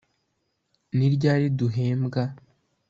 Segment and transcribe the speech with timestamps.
[0.97, 2.23] ni ryari duhembwa